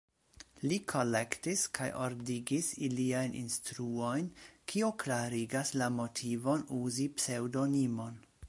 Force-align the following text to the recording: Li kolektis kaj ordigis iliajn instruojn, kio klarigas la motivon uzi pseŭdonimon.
Li 0.69 0.77
kolektis 0.91 1.65
kaj 1.79 1.89
ordigis 2.05 2.71
iliajn 2.89 3.37
instruojn, 3.43 4.33
kio 4.73 4.91
klarigas 5.05 5.75
la 5.83 5.93
motivon 6.01 6.69
uzi 6.83 7.11
pseŭdonimon. 7.21 8.23